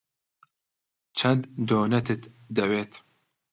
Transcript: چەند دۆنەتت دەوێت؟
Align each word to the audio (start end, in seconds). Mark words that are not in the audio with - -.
چەند 1.17 1.41
دۆنەتت 1.67 2.21
دەوێت؟ 2.55 2.93